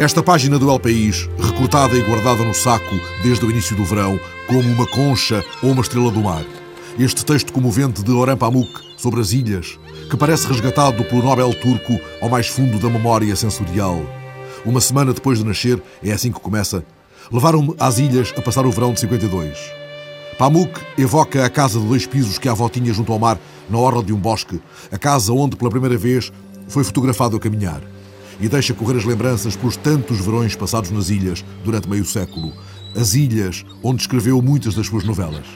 [0.00, 4.18] Esta página do El País, recortada e guardada no saco desde o início do verão,
[4.46, 6.42] como uma concha ou uma estrela do mar.
[6.98, 12.00] Este texto comovente de Orhan Pamuk sobre as ilhas, que parece resgatado pelo Nobel turco
[12.18, 14.00] ao mais fundo da memória sensorial.
[14.64, 16.82] Uma semana depois de nascer, é assim que começa,
[17.30, 19.58] levaram-me às ilhas a passar o verão de 52.
[20.38, 23.38] Pamuk evoca a casa de dois pisos que a avó tinha junto ao mar,
[23.68, 26.32] na orla de um bosque, a casa onde pela primeira vez
[26.68, 27.82] foi fotografado a caminhar
[28.40, 32.52] e deixa correr as lembranças pelos tantos verões passados nas ilhas durante meio século.
[32.96, 35.46] As ilhas onde escreveu muitas das suas novelas.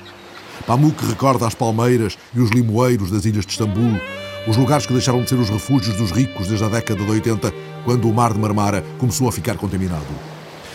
[0.67, 4.01] Pamuk recorda as palmeiras e os limoeiros das ilhas de Istambul,
[4.47, 7.53] os lugares que deixaram de ser os refúgios dos ricos desde a década de 80,
[7.85, 10.07] quando o mar de Marmara começou a ficar contaminado.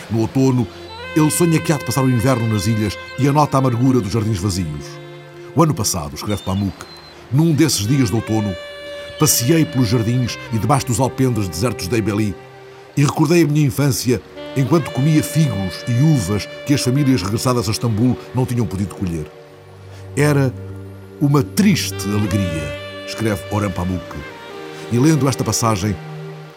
[0.09, 0.67] No outono,
[1.15, 4.11] ele sonha que há de passar o inverno nas ilhas e anota a amargura dos
[4.11, 4.85] jardins vazios.
[5.55, 6.75] O ano passado, escreve Pamuk,
[7.31, 8.55] num desses dias de outono,
[9.19, 12.33] Passei pelos jardins e debaixo dos alpendres desertos de Eibeli
[12.95, 14.21] e recordei a minha infância
[14.55, 19.29] enquanto comia figos e uvas que as famílias regressadas a Istambul não tinham podido colher.
[20.15, 20.53] Era
[21.19, 24.15] uma triste alegria, escreve Orhan Pamuk.
[24.89, 25.93] E lendo esta passagem,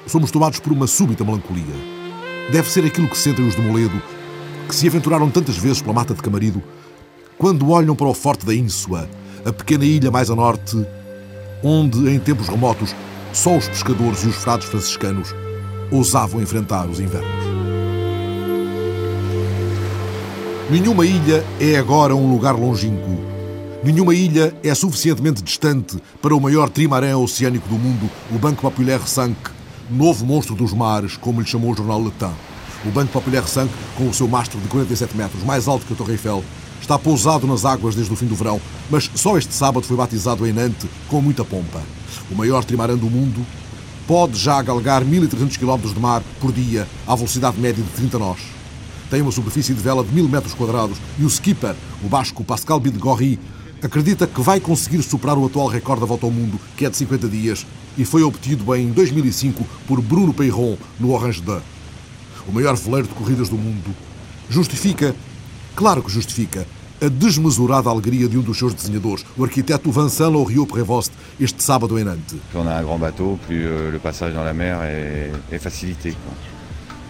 [0.06, 1.64] somos tomados por uma súbita melancolia.
[2.52, 4.00] Deve ser aquilo que sentem os de Moledo,
[4.68, 6.62] que se aventuraram tantas vezes pela mata de Camarido,
[7.36, 9.08] quando olham para o forte da Ínsua,
[9.44, 10.86] a pequena ilha mais a norte
[11.62, 12.94] onde, em tempos remotos,
[13.32, 15.34] só os pescadores e os frades franciscanos
[15.90, 17.30] ousavam enfrentar os invernos.
[20.70, 23.18] Nenhuma ilha é agora um lugar longínquo.
[23.84, 29.06] Nenhuma ilha é suficientemente distante para o maior trimarã oceânico do mundo, o Banco Populaire
[29.06, 29.36] 5,
[29.90, 32.36] novo monstro dos mares, como lhe chamou o jornal Le Temps.
[32.86, 35.96] O Banco Populaire 5, com o seu mastro de 47 metros, mais alto que a
[35.96, 36.42] Torre Eiffel,
[36.82, 38.60] Está pousado nas águas desde o fim do verão,
[38.90, 41.80] mas só este sábado foi batizado em Nantes com muita pompa.
[42.28, 43.46] O maior trimarã do mundo
[44.04, 48.40] pode já galgar 1.300 km de mar por dia à velocidade média de 30 nós.
[49.08, 52.80] Tem uma superfície de vela de 1.000 metros quadrados e o skipper, o basco Pascal
[52.80, 53.38] Bidgorri,
[53.80, 56.96] acredita que vai conseguir superar o atual recorde da volta ao mundo, que é de
[56.96, 57.64] 50 dias,
[57.96, 61.62] e foi obtido em 2005 por Bruno Peyron, no Orange 2.
[62.48, 63.94] O maior veleiro de corridas do mundo
[64.50, 65.14] justifica
[65.74, 66.66] Claro que justifica
[67.00, 71.98] a desmesurada alegria de um dos seus desenhadores, o arquiteto Vincent Loriot Prévost, este sábado
[71.98, 72.36] em Nantes.
[72.54, 76.14] On a un grand bateau, plus euh, le passage dans la mer est, facilité.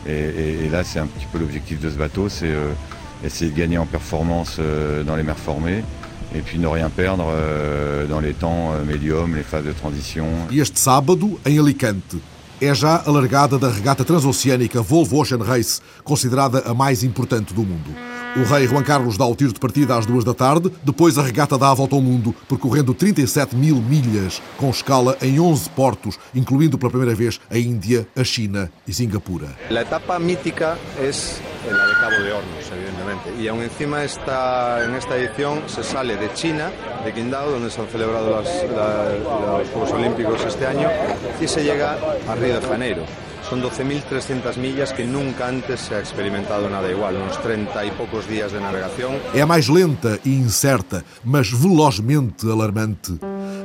[0.06, 2.72] Et, et, là, c'est un petit peu l'objectif de ce bateau, c'est euh,
[3.24, 5.84] essayer de gagner en performance euh, dans les mers formées
[6.34, 10.24] et puis ne rien perdre euh, dans les temps euh, médiums, les phases de transition.
[10.50, 12.16] Este sábado, em Alicante,
[12.62, 17.62] é já a largada da regata transoceânica Volvo Ocean Race, considerada a mais importante do
[17.62, 17.90] mundo.
[18.36, 21.22] O rei Juan Carlos dá o tiro de partida às duas da tarde, depois a
[21.22, 26.18] regata dá a volta ao mundo, percorrendo 37 mil milhas, com escala em 11 portos,
[26.32, 29.48] incluindo pela primeira vez a Índia, a China e Singapura.
[29.68, 31.10] A etapa mítica é
[31.70, 36.16] a de Cabo de Hornos, evidentemente, e aún encima esta, en esta edición se sale
[36.16, 36.70] de China,
[37.04, 40.88] de Qingdao, donde se han celebrado las, la, los Juegos Olímpicos este año,
[41.40, 41.96] y se llega
[42.28, 43.04] a Río de Janeiro.
[43.48, 48.26] Son 12.300 millas que nunca antes se ha experimentado nada igual, uns 30 e poucos
[48.26, 49.12] dias de navegação.
[49.34, 53.18] É a mais lenta e incerta, mas velozmente alarmante.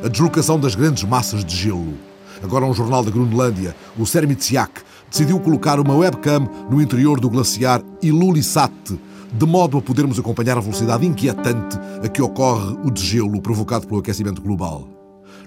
[0.03, 1.93] A deslocação das grandes massas de gelo.
[2.43, 7.81] Agora um jornal da Groenlândia, o Sermitsiak, decidiu colocar uma webcam no interior do glaciar
[8.01, 8.99] Ilulissat,
[9.31, 13.99] de modo a podermos acompanhar a velocidade inquietante a que ocorre o degelo provocado pelo
[13.99, 14.87] aquecimento global.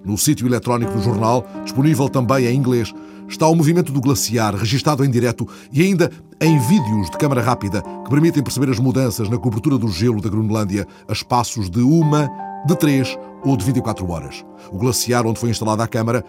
[0.04, 2.92] No sítio eletrónico do jornal, disponível também em inglês,
[3.28, 6.10] está o movimento do glaciar, registado em direto e ainda
[6.40, 10.28] em vídeos de câmara rápida que permitem perceber as mudanças na cobertura do gelo da
[10.28, 12.28] Groenlândia a espaços de uma,
[12.66, 14.44] de três ou de 24 horas.
[14.72, 16.24] O glaciar onde foi instalada a câmara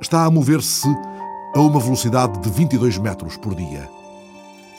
[0.00, 0.88] está a mover-se
[1.54, 3.88] a uma velocidade de 22 metros por dia.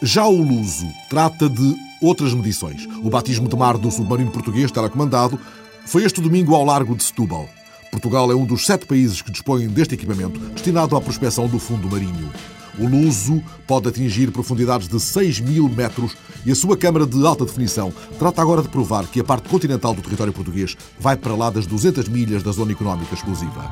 [0.01, 2.87] Já o Luso trata de outras medições.
[3.03, 5.39] O batismo de mar do submarino português telecomandado
[5.85, 7.47] foi este domingo ao largo de Setúbal.
[7.91, 11.89] Portugal é um dos sete países que dispõem deste equipamento destinado à prospecção do fundo
[11.89, 12.31] marinho.
[12.79, 17.45] O Luso pode atingir profundidades de 6 mil metros e a sua câmara de alta
[17.45, 21.51] definição trata agora de provar que a parte continental do território português vai para lá
[21.51, 23.71] das 200 milhas da zona económica exclusiva.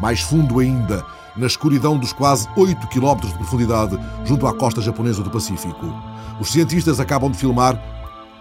[0.00, 1.04] Mais fundo ainda,
[1.36, 5.92] na escuridão dos quase 8 quilómetros de profundidade junto à costa japonesa do Pacífico,
[6.40, 7.80] os cientistas acabam de filmar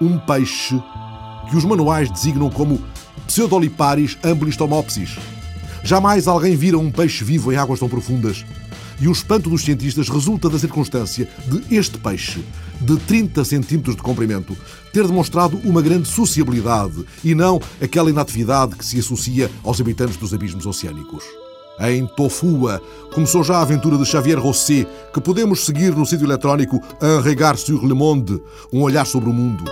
[0.02, 0.82] um peixe
[1.50, 2.82] que os manuais designam como
[3.28, 5.18] Pseudoliparis ambulistomopsis.
[5.84, 8.46] Jamais alguém vira um peixe vivo em águas tão profundas.
[9.02, 12.44] E o espanto dos cientistas resulta da circunstância de este peixe,
[12.80, 14.56] de 30 centímetros de comprimento,
[14.94, 20.34] ter demonstrado uma grande sociabilidade e não aquela inatividade que se associa aos habitantes dos
[20.34, 21.24] abismos oceânicos.
[21.80, 22.80] Em Tofua,
[23.14, 27.60] começou já a aventura de Xavier Rosset, que podemos seguir no sítio eletrónico Un Regard
[27.60, 28.40] sur le Monde,
[28.72, 29.64] um olhar sobre o mundo.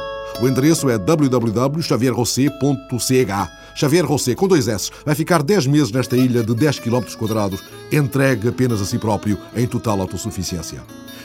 [0.42, 3.51] O endereço é www.xavierrosset.ch.
[3.75, 7.62] Xavier Rosset, com dois S, vai ficar 10 meses nesta ilha de 10 km quadrados,
[7.92, 10.81] entregue apenas a si próprio, em total autossuficiência.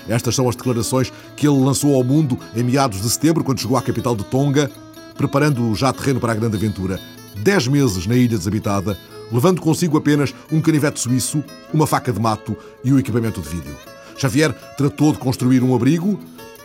[0.07, 3.79] Estas são as declarações que ele lançou ao mundo em meados de setembro, quando chegou
[3.79, 4.71] à capital de Tonga,
[5.17, 7.01] preparando já terreno para a grande aventura.
[7.37, 8.99] 10 meses na ilha desabitada,
[9.33, 11.43] levando consigo apenas um canivete suíço,
[11.73, 13.77] uma faca de mato e o equipamento de vídeo.
[14.19, 16.19] Xavier tratou de construir um abrigo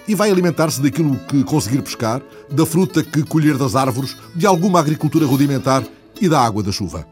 [0.08, 4.80] e vai alimentar-se daquilo que conseguir pescar, da fruta que colher das árvores, de alguma
[4.80, 5.84] agricultura rudimentar
[6.22, 7.06] e da água da chuva.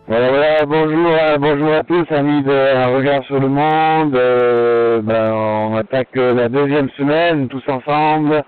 [0.68, 4.13] Bonjour, euh, bonjour à tous, amis de Un Regard sur le Monde.
[4.13, 8.44] Euh, ben, on attaque la deuxième semaine, tous ensemble.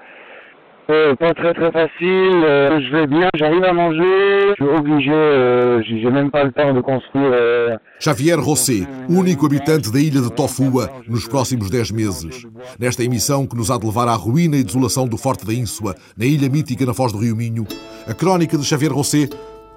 [0.91, 5.11] Euh, pas très très facile, euh, je vais bien, j'arrive à manger, je suis obligé,
[5.11, 7.31] euh, j'ai même pas le temps de construire.
[7.33, 12.45] euh, Xavier Rosset, único habitante da ilha de Tofua nos próximos 10 meses.
[12.77, 15.95] Nesta emissão que nos há de levar à ruína e desolação do Forte da Ínsua,
[16.17, 17.65] na ilha mítica na foz do Rio Minho,
[18.05, 19.29] a crónica de Xavier Rosset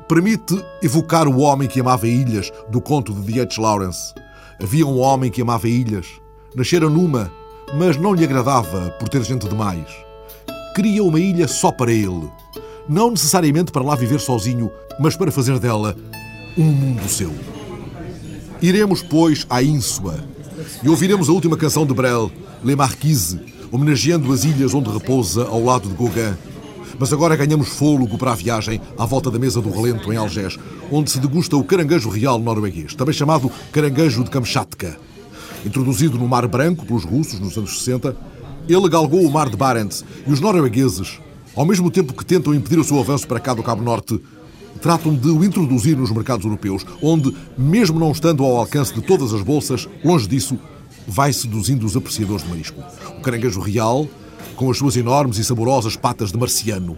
[0.08, 3.60] permite evocar o homem que amava ilhas do conto de D.H.
[3.62, 4.12] Lawrence.
[4.60, 6.08] Havia um homem que amava ilhas.
[6.56, 7.30] Nascera numa,
[7.78, 9.86] mas não lhe agradava por ter gente demais.
[10.74, 12.28] Queria uma ilha só para ele.
[12.88, 15.96] Não necessariamente para lá viver sozinho, mas para fazer dela
[16.56, 17.32] um mundo seu.
[18.60, 20.24] Iremos, pois, à Ínsua
[20.82, 22.30] e ouviremos a última canção de Brel,
[22.62, 23.38] Les Marquises,
[23.70, 26.36] homenageando as ilhas onde repousa ao lado de Gauguin.
[26.98, 30.56] Mas agora ganhamos fôlego para a viagem à volta da mesa do relento em Algés,
[30.92, 34.96] onde se degusta o caranguejo real norueguês, também chamado caranguejo de Kamchatka.
[35.66, 38.16] Introduzido no Mar Branco pelos russos nos anos 60,
[38.68, 41.18] ele galgou o Mar de Barents e os noruegueses,
[41.54, 44.20] ao mesmo tempo que tentam impedir o seu avanço para cá do Cabo Norte,
[44.80, 49.32] tratam de o introduzir nos mercados europeus, onde, mesmo não estando ao alcance de todas
[49.32, 50.58] as bolsas, longe disso,
[51.06, 52.82] vai seduzindo os apreciadores de marisco.
[53.18, 54.08] O caranguejo real,
[54.56, 56.96] com as suas enormes e saborosas patas de marciano,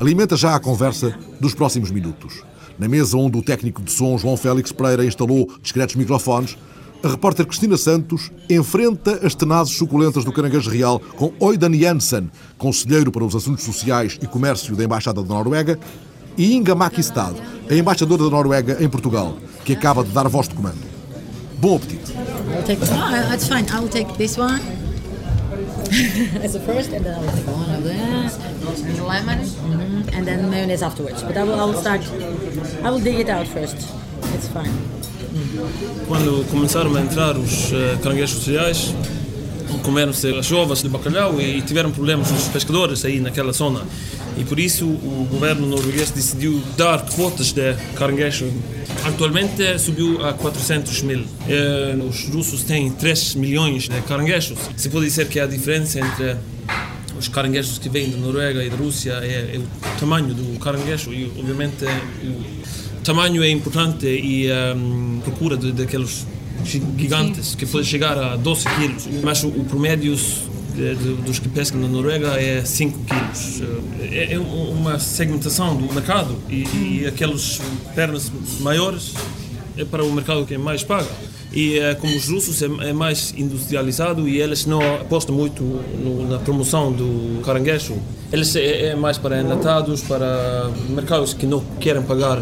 [0.00, 2.42] alimenta já a conversa dos próximos minutos.
[2.78, 6.56] Na mesa onde o técnico de som João Félix Pereira instalou discretos microfones,
[7.02, 13.12] a repórter Cristina Santos enfrenta as tenazes suculentas do caranguejo real com Oidan Jansen, conselheiro
[13.12, 15.78] para os assuntos sociais e comércio da Embaixada da Noruega,
[16.36, 17.34] e Inga Makistad,
[17.68, 20.78] a embaixadora da Noruega em Portugal, que acaba de dar voz de comando.
[21.60, 22.12] Bom apetite!
[22.54, 22.80] I'll take.
[22.82, 23.66] Oh, that's fine.
[23.72, 24.60] I will take this one
[26.42, 28.38] as the first, and then I will take one of this,
[28.84, 29.38] And lemon.
[29.40, 31.22] Mhm, and then mayonnaise afterwards.
[31.22, 31.58] But I will.
[31.58, 32.00] I will start.
[32.84, 33.76] I will dig it out first.
[34.34, 34.97] It's fine.
[36.06, 38.94] Quando começaram a entrar os eh, caranguejos sociais,
[39.82, 43.82] comeram-se as ovas de bacalhau e tiveram problemas os pescadores aí naquela zona.
[44.36, 48.50] E por isso o governo norueguês decidiu dar quotas de caranguejo.
[49.04, 51.24] Atualmente eh, subiu a 400 mil.
[51.48, 54.58] Eh, Os russos têm 3 milhões de caranguejos.
[54.76, 56.36] Se pode dizer que a diferença entre
[57.18, 61.12] os caranguejos que vêm da Noruega e da Rússia é, é o tamanho do caranguejo
[61.12, 62.57] e obviamente o
[63.08, 64.76] tamanho é importante e a
[65.24, 66.26] procura de, daqueles
[66.64, 70.14] gi- gigantes que pode chegar a 12 quilos mas o, o promédio
[71.26, 73.62] dos que pescam na Noruega é 5 quilos.
[74.12, 77.60] É, é um- uma segmentação do mercado e, e aqueles
[77.94, 79.14] pernas maiores
[79.76, 81.08] é para o mercado que mais paga.
[81.52, 86.28] E eh, como os russos é, é mais industrializado e eles não apostam muito no-
[86.28, 87.96] na promoção do caranguejo,
[88.30, 92.38] eles é, é mais para enlatados, para mercados que não querem pagar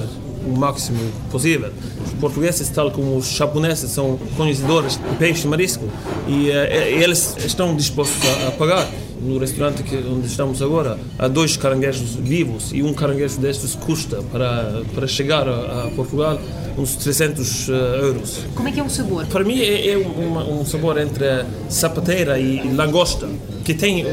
[0.47, 0.99] o máximo
[1.31, 1.71] possível.
[2.05, 5.85] Os portugueses, tal como os japoneses, são conhecedores de peixe e marisco
[6.27, 8.89] e eh, eh, eles estão dispostos a, a pagar.
[9.27, 14.23] No restaurante que, onde estamos agora, há dois caranguejos vivos e um caranguejo destes custa
[14.31, 16.39] para, para chegar a, a Portugal
[16.79, 18.45] uns 300 eh, euros.
[18.55, 19.27] Como é que é o sabor?
[19.27, 23.29] Para mim é, é um, um sabor entre sapateira e, e langosta,
[23.65, 24.05] que tem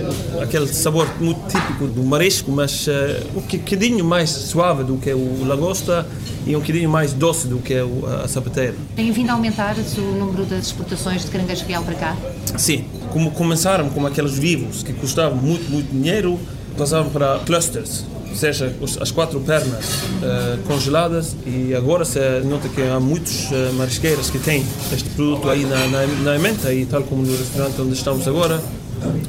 [0.41, 5.46] aquele sabor muito típico do marisco, mas eh, um bocadinho mais suave do que o
[5.46, 6.08] langosta
[6.45, 8.75] e um bocadinho mais doce do que o- a sapateira.
[8.95, 12.17] Tem vindo a aumentar o número das exportações de caranguejo real para cá?
[12.57, 16.39] Sim, como começaram com aqueles vivos que custavam muito, muito dinheiro,
[16.77, 19.85] passaram para clusters, ou seja, as quatro pernas
[20.23, 25.50] eh, congeladas e agora se nota que há muitos eh, marisqueiros que têm este produto
[25.50, 28.59] aí na, na, na emenda e tal como no restaurante onde estamos agora,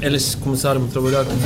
[0.00, 1.38] eles começaram a trabalhar como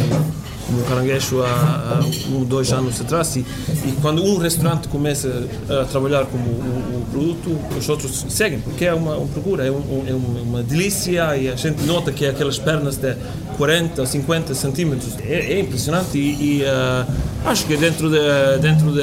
[0.69, 5.85] como caranguejo há, há um, dois anos atrás e, e quando um restaurante começa a
[5.87, 9.77] trabalhar como o, o produto, os outros seguem, porque é uma, uma procura, é, um,
[9.77, 13.17] um- é uma, delícia e a gente nota que aquelas pernas de
[13.57, 17.07] 40 ou 50 centímetros é, é impressionante e, e, ah,
[17.47, 18.19] acho que dentro de,
[18.61, 19.01] dentro de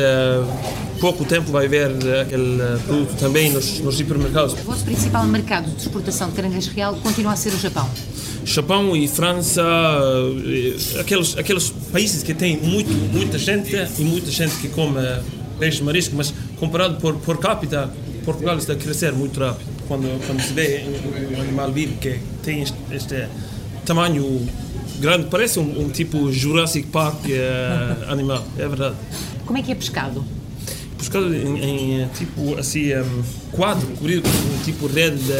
[1.00, 1.88] pouco tempo vai ver
[2.22, 4.53] aquele produto também nos, nos supermercados.
[4.53, 7.89] O vosso principal mercado de exportação de caranguejo real continua a ser o Japão.
[8.46, 14.56] Japão e França, eh, aqueles, aqueles países que têm muito, muita gente e muita gente
[14.58, 15.00] que come
[15.60, 17.92] peixe marisco, mas comparado por, por capita,
[18.24, 19.68] Portugal está a crescer muito rápido.
[19.88, 20.84] Quando, quando se vê
[21.36, 23.28] um animal vivo que tem este, este
[23.86, 24.48] tamanho
[25.00, 28.96] grande, parece um, um tipo Jurassic Park uh, animal, é verdade.
[29.46, 30.24] Como é que é pescado?
[30.98, 35.34] Pescado em, em tipo assim, um, quadro, cobrido com um tipo rede de,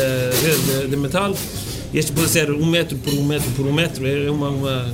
[0.48, 1.36] rede de metal
[1.96, 4.86] este pode ser um metro por um metro por um metro, é uma, uma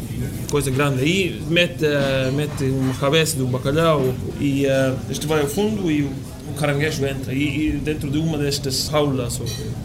[0.52, 1.02] coisa grande.
[1.02, 6.04] Aí mete, uh, mete uma cabeça do bacalhau e uh, este vai ao fundo e
[6.04, 7.34] o caranguejo entra.
[7.34, 9.42] E, e dentro de uma destas jaulas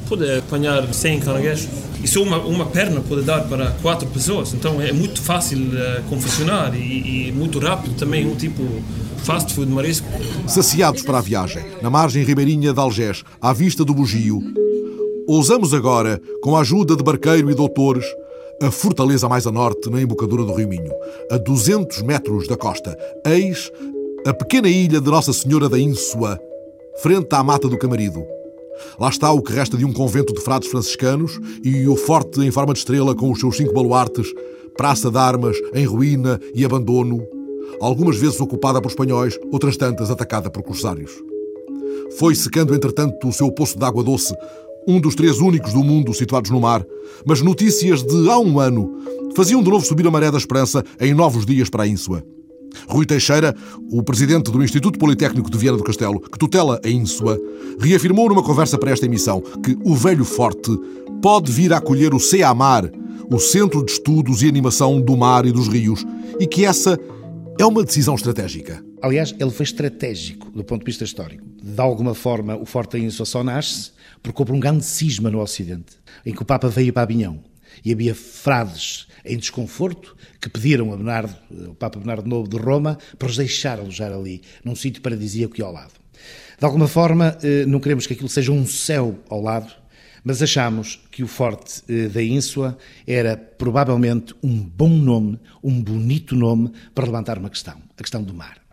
[0.07, 1.69] pode apanhar 100 caranguejos.
[2.05, 4.53] E só uma, uma perna pode dar para quatro pessoas.
[4.53, 8.27] Então é muito fácil uh, confeccionar e, e muito rápido também.
[8.27, 8.63] Um tipo
[9.25, 10.07] fast food marisco.
[10.47, 14.66] Saciados para a viagem, na margem ribeirinha de Algés, à vista do bugio,
[15.29, 18.05] Ousamos agora, com a ajuda de barqueiro e doutores,
[18.63, 20.93] a fortaleza mais a norte, na embocadura do Rio Minho,
[21.29, 22.97] a 200 metros da costa.
[23.27, 23.73] Eis
[24.25, 26.39] a pequena ilha de Nossa Senhora da Ínsua,
[27.03, 28.25] frente à Mata do Camarido.
[29.01, 32.53] Lá está o que resta de um convento de frades franciscanos e o forte em
[32.53, 34.33] forma de estrela com os seus cinco baluartes,
[34.77, 37.27] praça de armas em ruína e abandono,
[37.81, 41.11] algumas vezes ocupada por espanhóis, outras tantas atacada por corsários.
[42.17, 44.35] Foi secando, entretanto, o seu poço de água doce,
[44.87, 46.85] um dos três únicos do mundo situados no mar,
[47.25, 48.95] mas notícias de há um ano
[49.35, 52.25] faziam de novo subir a maré da esperança em novos dias para a Ínsua.
[52.89, 53.55] Rui Teixeira,
[53.91, 57.41] o presidente do Instituto Politécnico de Viana do Castelo, que tutela a Ínsua,
[57.79, 60.71] reafirmou numa conversa para esta emissão que o velho forte
[61.23, 62.91] pode vir a acolher o CEAMAR,
[63.31, 66.05] o Centro de Estudos e Animação do Mar e dos Rios,
[66.39, 66.99] e que essa
[67.59, 68.85] é uma decisão estratégica.
[69.03, 71.45] Aliás, ele foi estratégico do ponto de vista histórico.
[71.69, 73.91] De alguma forma, o Forte da Ínsua só nasce
[74.23, 77.43] porque houve um grande cisma no Ocidente, em que o Papa veio para Avinhão
[77.85, 81.35] e havia frades em desconforto que pediram a Bernardo,
[81.69, 85.63] o Papa Bernardo Novo de Roma para os deixar alojar ali, num sítio paradisíaco e
[85.63, 85.91] ao lado.
[86.57, 89.73] De alguma forma, eh, não queremos que aquilo seja um céu ao lado,
[90.23, 96.37] mas achamos que o Forte eh, da Ínsua era provavelmente um bom nome, um bonito
[96.37, 98.66] nome para levantar uma questão, a questão do mar.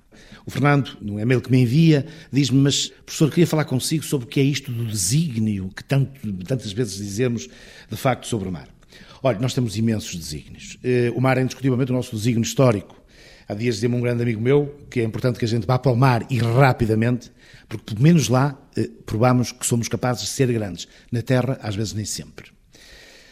[0.45, 4.29] O Fernando, no e-mail que me envia, diz-me, mas professor, queria falar consigo sobre o
[4.29, 7.47] que é isto do desígnio que tanto, tantas vezes dizemos,
[7.89, 8.67] de facto, sobre o mar.
[9.21, 10.77] Olha, nós temos imensos desígnios.
[10.83, 13.01] Eh, o mar é indiscutivelmente o nosso desígnio histórico.
[13.47, 15.91] Há dias dizia-me um grande amigo meu que é importante que a gente vá para
[15.91, 17.31] o mar e rapidamente,
[17.69, 20.89] porque pelo menos lá eh, provamos que somos capazes de ser grandes.
[21.09, 22.51] Na Terra, às vezes nem sempre.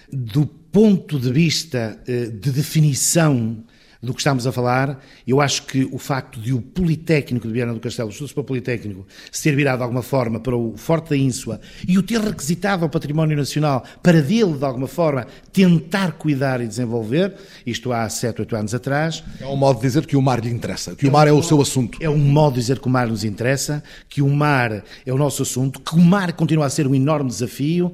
[0.10, 3.62] Do ponto de vista eh, de definição
[4.02, 7.74] do que estamos a falar, eu acho que o facto de o Politécnico de Viana
[7.74, 11.12] do Castelo, o Estudo Superior Politécnico, se ter virado de alguma forma para o Forte
[11.12, 16.14] da Ínsua e o ter requisitado ao Património Nacional para dele, de alguma forma, tentar
[16.14, 19.24] cuidar e desenvolver, isto há sete, oito anos atrás.
[19.40, 21.30] É um modo de dizer que o mar lhe interessa, que é o mar um
[21.30, 21.98] é o seu assunto.
[22.02, 25.18] É um modo de dizer que o mar nos interessa, que o mar é o
[25.18, 27.94] nosso assunto, que o mar continua a ser um enorme desafio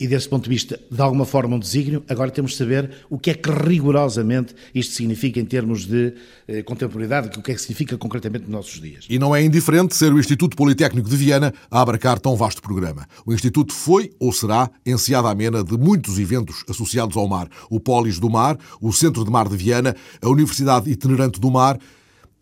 [0.00, 3.18] e desse ponto de vista, de alguma forma, um desígnio, agora temos de saber o
[3.18, 6.14] que é que rigorosamente isto significa em termos de
[6.46, 9.06] eh, contemporaneidade, o que é que significa concretamente nos nossos dias.
[9.10, 13.08] E não é indiferente ser o Instituto Politécnico de Viena a abarcar tão vasto programa.
[13.26, 17.48] O Instituto foi, ou será, enseada amena de muitos eventos associados ao mar.
[17.68, 21.76] O Polis do Mar, o Centro de Mar de Viena, a Universidade Itinerante do Mar.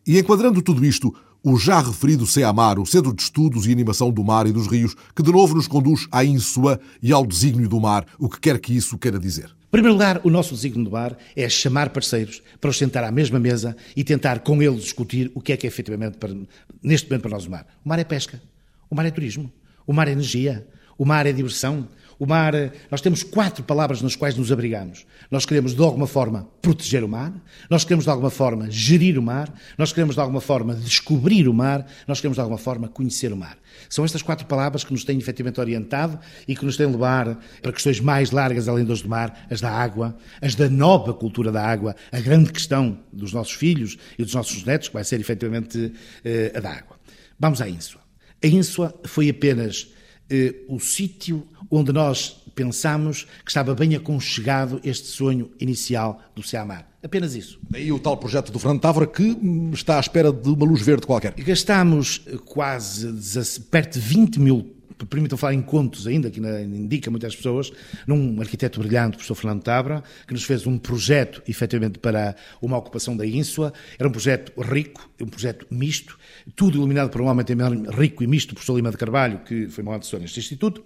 [0.07, 1.15] E enquadrando tudo isto,
[1.49, 4.97] o já referido CEAMAR, o Centro de Estudos e Animação do Mar e dos Rios,
[5.15, 8.59] que de novo nos conduz à INSUA e ao desígnio do mar, o que quer
[8.59, 9.45] que isso queira dizer.
[9.45, 13.13] Em primeiro lugar, o nosso desígnio do mar é chamar parceiros para os sentar à
[13.13, 16.35] mesma mesa e tentar com eles discutir o que é que é efetivamente, para,
[16.83, 17.65] neste momento, para nós o mar.
[17.85, 18.43] O mar é pesca,
[18.91, 19.49] o mar é turismo,
[19.87, 20.67] o mar é energia,
[20.99, 21.87] o mar é diversão,
[22.19, 22.55] o mar,
[22.91, 25.07] nós temos quatro palavras nas quais nos abrigamos.
[25.31, 27.33] Nós queremos, de alguma forma, proteger o mar,
[27.69, 31.55] nós queremos, de alguma forma, gerir o mar, nós queremos, de alguma forma, descobrir o
[31.55, 33.59] mar, nós queremos, de alguma forma, conhecer o mar.
[33.89, 36.19] São estas quatro palavras que nos têm efetivamente orientado
[36.49, 39.71] e que nos têm levar para questões mais largas além das do mar, as da
[39.71, 44.35] água, as da nova cultura da água, a grande questão dos nossos filhos e dos
[44.35, 45.93] nossos netos, que vai ser efetivamente
[46.25, 46.97] eh, a da água.
[47.39, 48.01] Vamos à Ínsua.
[48.43, 49.89] A Ínsua foi apenas
[50.31, 56.89] eh, o sítio onde nós pensamos que estava bem aconchegado este sonho inicial do Seamar.
[57.03, 57.61] Apenas isso.
[57.69, 59.37] Daí o tal projeto do Fernando Távora que
[59.73, 61.35] está à espera de uma luz verde qualquer.
[61.35, 67.71] Gastámos quase perto de 20 mil permitam falar em contos ainda, que indica muitas pessoas,
[68.07, 72.79] num arquiteto brilhante, o professor Fernando Tabra, que nos fez um projeto, efetivamente, para uma
[72.79, 73.73] ocupação da Ínsula.
[73.99, 76.19] Era um projeto rico, um projeto misto,
[76.55, 79.69] tudo iluminado por um homem também rico e misto, o professor Lima de Carvalho, que
[79.69, 80.83] foi meu assessor neste Instituto.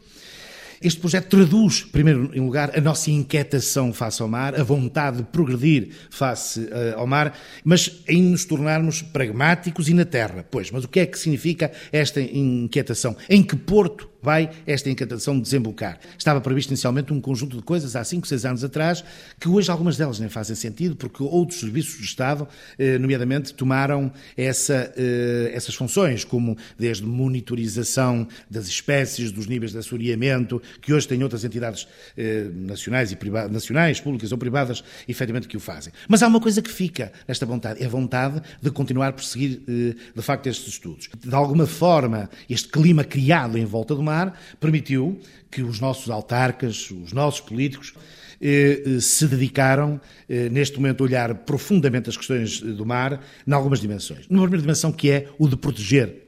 [0.82, 5.25] Este projeto traduz, primeiro em lugar, a nossa inquietação face ao mar, a vontade de
[5.25, 10.42] progredir face uh, ao mar, mas em nos tornarmos pragmáticos e na terra.
[10.50, 13.14] Pois, mas o que é que significa esta inquietação?
[13.28, 15.98] Em que porto vai esta encantação desembocar.
[16.16, 19.04] Estava previsto inicialmente um conjunto de coisas há 5, 6 anos atrás,
[19.38, 22.46] que hoje algumas delas nem fazem sentido, porque outros serviços do Estado,
[22.78, 29.78] eh, nomeadamente, tomaram essa, eh, essas funções, como desde monitorização das espécies, dos níveis de
[29.78, 31.86] assoreamento, que hoje têm outras entidades
[32.16, 33.18] eh, nacionais, e
[33.50, 35.92] nacionais, públicas ou privadas, efetivamente, que o fazem.
[36.08, 39.60] Mas há uma coisa que fica nesta vontade, é a vontade de continuar a perseguir,
[39.66, 41.08] de facto, estes estudos.
[41.18, 45.18] De alguma forma, este clima criado em volta do mar permitiu
[45.50, 47.94] que os nossos autarcas, os nossos políticos,
[48.42, 53.52] eh, eh, se dedicaram, eh, neste momento, a olhar profundamente as questões do mar, em
[53.52, 54.26] algumas dimensões.
[54.30, 56.26] Numa primeira dimensão, que é o de proteger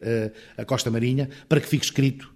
[0.58, 2.30] a costa marinha, para que fique escrito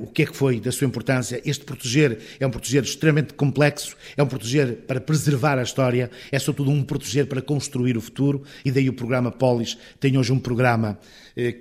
[0.00, 1.40] o que é que foi da sua importância.
[1.44, 6.38] Este proteger é um proteger extremamente complexo, é um proteger para preservar a história, é
[6.38, 10.38] sobretudo um proteger para construir o futuro, e daí o programa Polis tem hoje um
[10.38, 10.98] programa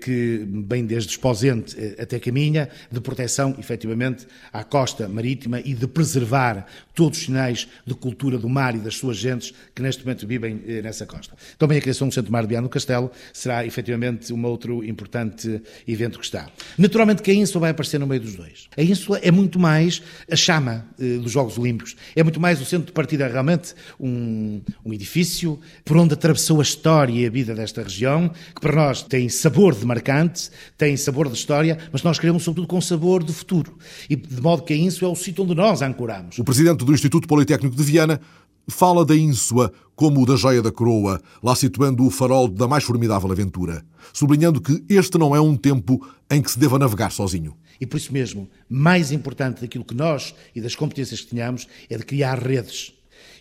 [0.01, 5.87] que bem desde Esposente eh, até Caminha, de proteção, efetivamente, à costa marítima e de
[5.87, 6.65] preservar
[6.95, 10.63] todos os sinais de cultura do mar e das suas gentes que neste momento vivem
[10.67, 11.35] eh, nessa costa.
[11.59, 15.61] Também a criação do Centro Mar de Biano do Castelo será, efetivamente, um outro importante
[15.87, 16.49] evento que está.
[16.75, 18.67] Naturalmente que a Ínsula vai aparecer no meio dos dois.
[18.75, 22.87] A Ínsula é muito mais a chama dos Jogos Olímpicos, é muito mais o centro
[22.87, 27.83] de partida, realmente, um, um edifício por onde atravessou a história e a vida desta
[27.83, 32.17] região, que para nós tem sabor sabor de marcante, tem sabor de história, mas nós
[32.17, 33.77] queremos sobretudo com sabor de futuro.
[34.09, 36.37] E de modo que a Ínsua é o sítio onde nós ancoramos.
[36.37, 38.21] O presidente do Instituto Politécnico de Viana
[38.67, 43.31] fala da Ínsua como da joia da coroa, lá situando o farol da mais formidável
[43.31, 47.55] aventura, sublinhando que este não é um tempo em que se deva navegar sozinho.
[47.81, 51.97] E por isso mesmo, mais importante daquilo que nós e das competências que tenhamos é
[51.97, 52.93] de criar redes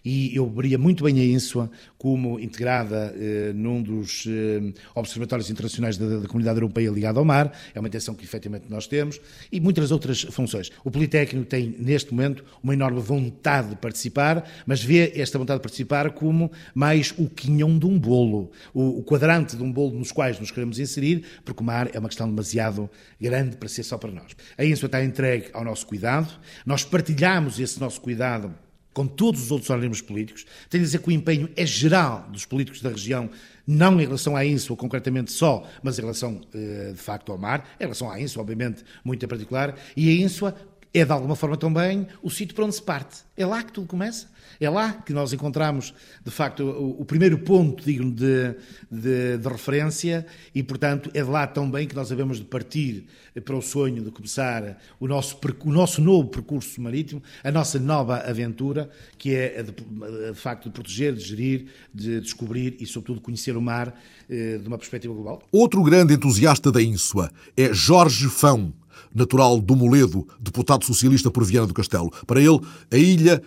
[0.06, 5.98] e eu veria muito bem a INSUA como integrada eh, num dos eh, observatórios internacionais
[5.98, 9.58] da, da, Comunidade Europeia ligada ao mar, é uma intenção que efetivamente nós temos, e
[9.58, 10.70] muitas outras funções.
[10.84, 15.62] O Politécnico tem, neste momento, uma enorme vontade de participar, mas vê esta vontade de
[15.62, 20.12] participar como mais o quinhão de um bolo, o, o quadrante de um bolo nos
[20.12, 22.88] quais nos queremos inserir, porque o mar é uma questão demasiado
[23.20, 24.36] grande para ser só para nós.
[24.56, 26.32] A INSUA está entregue ao nosso cuidado,
[26.64, 28.54] nós partilhamos esse nosso cuidado
[28.96, 30.46] com todos os outros organismos políticos.
[30.70, 33.28] Tenho a dizer que o empenho é geral dos políticos da região,
[33.66, 37.68] não em relação à INSO concretamente só, mas em relação, eh, de facto, ao mar,
[37.78, 40.50] em relação à INSO, obviamente, muito em particular, e a INSO
[40.96, 43.18] é, de alguma forma, também o sítio para onde se parte.
[43.36, 44.28] É lá que tudo começa.
[44.58, 45.92] É lá que nós encontramos,
[46.24, 48.54] de facto, o, o primeiro ponto digno de,
[48.90, 53.06] de, de, referência e, portanto, é de lá também que nós devemos de partir
[53.44, 58.16] para o sonho de começar o nosso, o nosso novo percurso marítimo, a nossa nova
[58.20, 63.54] aventura, que é, de, de facto, de proteger, de gerir, de descobrir e, sobretudo, conhecer
[63.54, 63.94] o mar
[64.30, 65.42] eh, de uma perspectiva global.
[65.52, 68.72] Outro grande entusiasta da Ínsua é Jorge Fão,
[69.14, 72.10] natural do Moledo, deputado socialista por Viana do Castelo.
[72.26, 73.42] Para ele, a ilha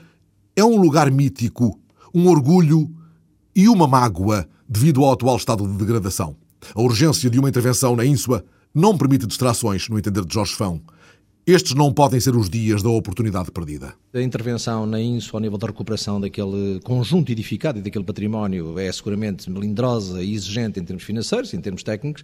[0.55, 1.79] é um lugar mítico,
[2.13, 2.89] um orgulho
[3.55, 6.35] e uma mágoa devido ao atual estado de degradação.
[6.75, 10.81] A urgência de uma intervenção na Ínsua não permite distrações, no entender de Jorge Fão.
[11.51, 13.95] Estes não podem ser os dias da oportunidade perdida.
[14.13, 18.91] A intervenção na INSO ao nível da recuperação daquele conjunto edificado e daquele património é
[18.91, 22.23] seguramente melindrosa e exigente em termos financeiros, em termos técnicos,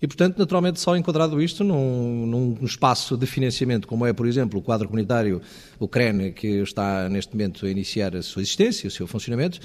[0.00, 4.58] e, portanto, naturalmente, só enquadrado isto num, num espaço de financiamento, como é, por exemplo,
[4.58, 5.42] o quadro comunitário,
[5.78, 9.60] o CREN, que está neste momento a iniciar a sua existência, o seu funcionamento,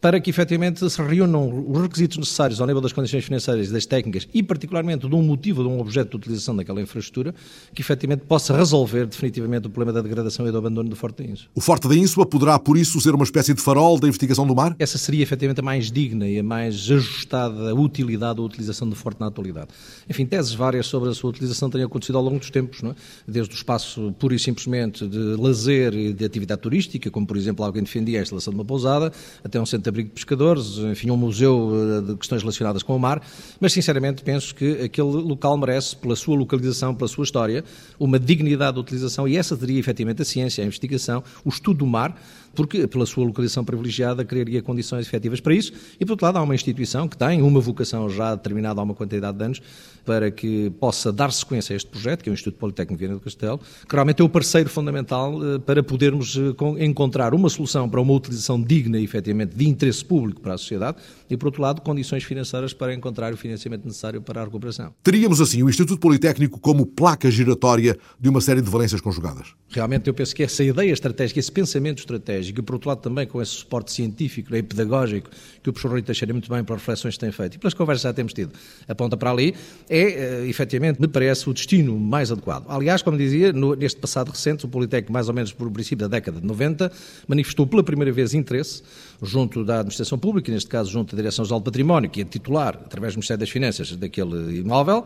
[0.00, 3.84] para que efetivamente se reúnam os requisitos necessários ao nível das condições financeiras e das
[3.84, 7.34] técnicas e particularmente de um motivo, de um objeto de utilização daquela infraestrutura,
[7.74, 11.30] que efetivamente possa resolver definitivamente o problema da degradação e do abandono do Forte da
[11.30, 11.48] Ínsua.
[11.54, 14.54] O Forte da Ínsua poderá, por isso, ser uma espécie de farol da investigação do
[14.54, 14.74] mar?
[14.78, 19.20] Essa seria efetivamente a mais digna e a mais ajustada utilidade ou utilização do Forte
[19.20, 19.68] na atualidade.
[20.08, 22.94] Enfim, teses várias sobre a sua utilização têm acontecido ao longo dos tempos, não é?
[23.26, 27.64] desde o espaço pura e simplesmente de lazer e de atividade turística, como por exemplo
[27.64, 29.12] alguém defendia a instalação de uma pousada,
[29.44, 32.98] até um centro abrigo de pescadores, enfim, um museu eh, de questões relacionadas com o
[32.98, 33.22] mar,
[33.60, 37.64] mas sinceramente penso que aquele local merece, pela sua localização, pela sua história,
[37.98, 41.86] uma dignidade de utilização e essa teria efetivamente a ciência, a investigação, o estudo do
[41.86, 42.16] mar,
[42.54, 45.72] porque pela sua localização privilegiada criaria condições efetivas para isso.
[46.00, 48.94] E por outro lado, há uma instituição que tem uma vocação já determinada há uma
[48.94, 49.62] quantidade de anos
[50.04, 53.18] para que possa dar sequência a este projeto, que é o Instituto Politécnico de Viana
[53.18, 53.58] do Castelo,
[53.88, 58.12] que realmente é o parceiro fundamental eh, para podermos eh, encontrar uma solução para uma
[58.12, 62.24] utilização digna e efetivamente de interesse público para a sociedade e, por outro lado, condições
[62.24, 64.92] financeiras para encontrar o financiamento necessário para a recuperação.
[65.02, 69.54] Teríamos assim o Instituto Politécnico como placa giratória de uma série de valências conjugadas.
[69.68, 73.26] Realmente eu penso que essa ideia estratégica, esse pensamento estratégico e, por outro lado, também
[73.26, 75.30] com esse suporte científico e pedagógico
[75.62, 78.02] que o professor Rui Teixeira muito bem pelas reflexões que tem feito e pelas conversas
[78.02, 78.52] que já temos tido,
[78.88, 79.54] aponta para ali,
[79.88, 82.64] é, eh, efetivamente, me parece o destino mais adequado.
[82.68, 86.16] Aliás, como dizia, no, neste passado recente, o Politécnico, mais ou menos por princípio da
[86.16, 86.90] década de 90,
[87.26, 88.82] manifestou pela primeira vez interesse
[89.22, 93.14] junto da Administração Pública, neste caso junto da Direção-Geral do Património, que é titular, através
[93.14, 95.04] do Ministério das Finanças, daquele imóvel,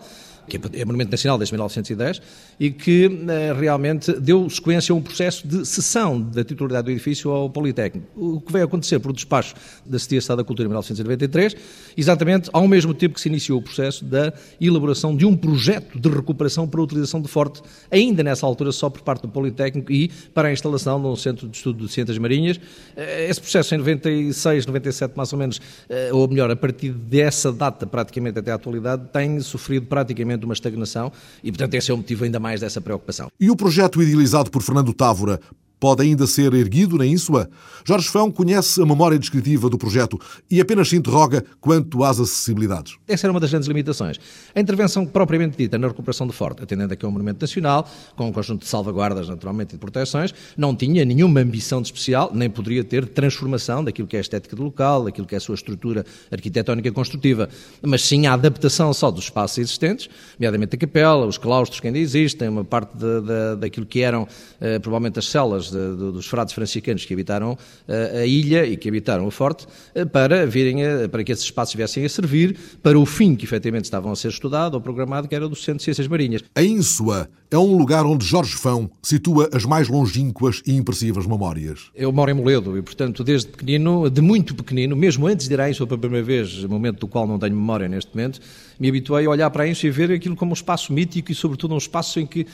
[0.48, 2.22] que é Monumento Nacional desde 1910,
[2.60, 7.30] e que eh, realmente deu sequência a um processo de cessão da titularidade do edifício
[7.30, 8.06] ao Politécnico.
[8.14, 9.54] O que veio acontecer por despacho
[9.86, 11.56] da Secretaria de Estado da Cultura em 1993,
[11.96, 16.08] exatamente ao mesmo tempo que se iniciou o processo da elaboração de um projeto de
[16.08, 20.08] recuperação para a utilização de forte, ainda nessa altura só por parte do Politécnico e
[20.32, 22.60] para a instalação de um centro de estudo de ciências marinhas.
[22.96, 27.52] Eh, esse processo em 96, 97 mais ou menos, eh, ou melhor, a partir dessa
[27.52, 31.96] data praticamente até à atualidade, tem sofrido praticamente uma estagnação e, portanto, esse é o
[31.96, 33.30] motivo ainda mais dessa preocupação.
[33.38, 35.38] E o projeto idealizado por Fernando Távora
[35.84, 37.46] pode ainda ser erguido na Ínsula?
[37.84, 40.18] Jorge Fão conhece a memória descritiva do projeto
[40.50, 42.96] e apenas se interroga quanto às acessibilidades.
[43.06, 44.18] Essa era uma das grandes limitações.
[44.54, 48.32] A intervenção propriamente dita na recuperação do Forte, atendendo a um monumento nacional, com um
[48.32, 52.82] conjunto de salvaguardas, naturalmente, e de proteções, não tinha nenhuma ambição de especial, nem poderia
[52.82, 56.06] ter transformação daquilo que é a estética do local, daquilo que é a sua estrutura
[56.32, 57.50] arquitetónica construtiva,
[57.82, 61.98] mas sim a adaptação só dos espaços existentes, nomeadamente a capela, os claustros que ainda
[61.98, 64.26] existem, uma parte de, de, daquilo que eram,
[64.58, 67.58] eh, provavelmente, as celas de, de, dos frades franciscanos que habitaram
[67.88, 71.32] a, eh, a ilha e que habitaram o forte, eh, para, virem a, para que
[71.32, 74.80] esses espaços viessem a servir para o fim que efetivamente estavam a ser estudado ou
[74.80, 76.42] programado, que era o do Centro de Ciências Marinhas.
[76.54, 81.90] A Ínsua é um lugar onde Jorge Fão situa as mais longínquas e impressivas memórias.
[81.94, 85.60] Eu moro em Moledo e, portanto, desde pequenino, de muito pequenino, mesmo antes de ir
[85.60, 88.40] à Ínsua pela primeira vez, momento do qual não tenho memória neste momento,
[88.78, 91.34] me habituei a olhar para a Ínsua e ver aquilo como um espaço mítico e,
[91.34, 92.46] sobretudo, um espaço em que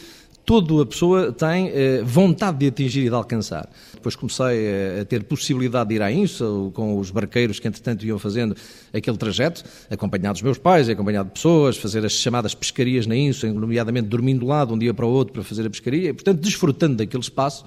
[0.51, 3.69] toda a pessoa tem eh, vontade de atingir e de alcançar.
[3.95, 8.05] Depois comecei a, a ter possibilidade de ir à INSA com os barqueiros que entretanto
[8.05, 8.57] iam fazendo
[8.93, 13.47] aquele trajeto, acompanhado dos meus pais, acompanhado de pessoas, fazer as chamadas pescarias na INSA,
[13.53, 16.41] nomeadamente dormindo lá de um dia para o outro para fazer a pescaria, e, portanto
[16.41, 17.65] desfrutando daquele espaço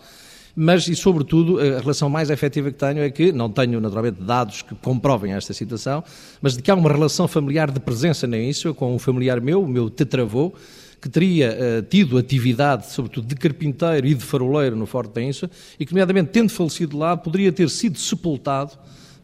[0.55, 4.61] mas e sobretudo a relação mais efetiva que tenho é que, não tenho naturalmente dados
[4.61, 6.03] que comprovem esta situação,
[6.41, 9.63] mas de que há uma relação familiar de presença na INSA com um familiar meu,
[9.63, 10.53] o meu tetravô,
[11.03, 15.51] que teria uh, tido atividade, sobretudo de carpinteiro e de faroleiro no Forte da Insa,
[15.77, 18.71] e que, nomeadamente, tendo falecido lá, poderia ter sido sepultado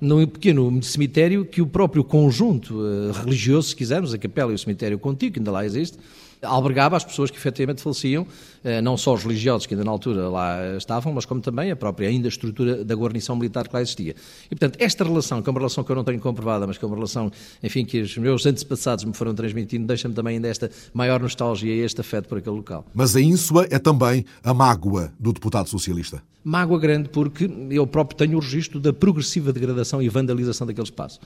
[0.01, 4.57] num pequeno cemitério que o próprio conjunto uh, religioso, se quisermos, a capela e o
[4.57, 5.97] cemitério contíguo, que ainda lá existe,
[6.41, 8.25] albergava as pessoas que efetivamente faleciam,
[8.63, 11.75] eh, não só os religiosos que ainda na altura lá estavam, mas como também a
[11.75, 14.15] própria ainda estrutura da guarnição militar que lá existia.
[14.45, 16.85] E, portanto, esta relação, que é uma relação que eu não tenho comprovada, mas que
[16.85, 20.69] é uma relação, enfim, que os meus antepassados me foram transmitindo, deixa-me também ainda esta
[20.93, 22.85] maior nostalgia e este afeto por aquele local.
[22.93, 26.21] Mas a ínsua é também a mágoa do deputado socialista.
[26.41, 31.19] Mágoa grande porque eu próprio tenho o registro da progressiva degradação e vandalização daquele espaço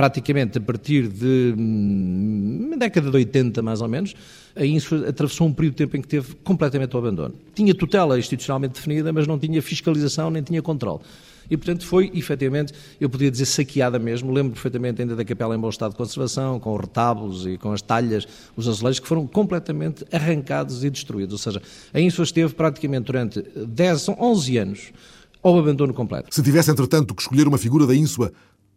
[0.00, 4.14] praticamente a partir de hum, década de 80, mais ou menos,
[4.56, 7.34] a INSO atravessou um período de tempo em que teve completamente o abandono.
[7.54, 11.00] Tinha tutela institucionalmente definida, mas não tinha fiscalização nem tinha controle.
[11.50, 14.32] E, portanto, foi, efetivamente, eu poderia dizer saqueada mesmo.
[14.32, 17.70] Lembro perfeitamente ainda da capela em bom estado de conservação, com os retábulos e com
[17.70, 21.34] as talhas, os azulejos, que foram completamente arrancados e destruídos.
[21.34, 21.60] Ou seja,
[21.92, 24.80] a INSO esteve praticamente durante 10, 11 anos
[25.42, 26.34] ao abandono completo.
[26.34, 28.32] Se tivesse, entretanto, que escolher uma figura da INSUA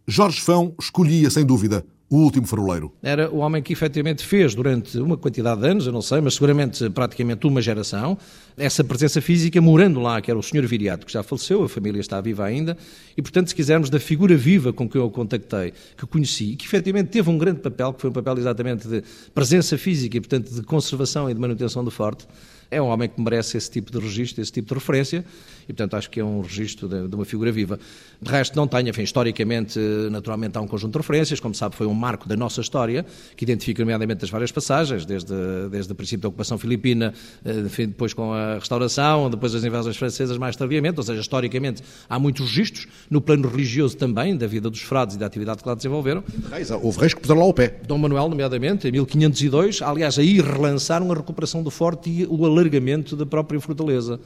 [0.05, 2.91] Jorge Fão escolhia, sem dúvida, o último faroleiro.
[3.01, 6.33] Era o homem que efetivamente fez durante uma quantidade de anos, eu não sei, mas
[6.33, 8.17] seguramente praticamente uma geração,
[8.57, 10.67] essa presença física morando lá, que era o Sr.
[10.67, 12.77] Viriato, que já faleceu, a família está viva ainda,
[13.15, 16.55] e portanto, se quisermos, da figura viva com que eu o contactei, que conheci, e
[16.57, 20.19] que efetivamente teve um grande papel, que foi um papel exatamente de presença física e,
[20.19, 22.27] portanto, de conservação e de manutenção do forte,
[22.69, 25.23] é um homem que merece esse tipo de registro, esse tipo de referência,
[25.63, 27.79] e portanto acho que é um registro de, de uma figura viva.
[28.21, 31.87] De resto, não tenho, enfim, historicamente, naturalmente há um conjunto de referências, como sabe, foi
[31.87, 35.33] um marco da nossa história, que identifica nomeadamente as várias passagens, desde,
[35.69, 39.97] desde o princípio da ocupação filipina, eh, enfim, depois com a restauração, depois as invasões
[39.97, 44.69] francesas mais tardiamente, ou seja, historicamente há muitos registros, no plano religioso também, da vida
[44.69, 46.23] dos frades e da atividade que lá desenvolveram.
[46.51, 47.79] Reis, houve reis que puseram lá o pé.
[47.87, 53.15] Dom Manuel, nomeadamente, em 1502, aliás, aí relançaram a recuperação do forte e o alargamento
[53.15, 54.19] da própria fortaleza.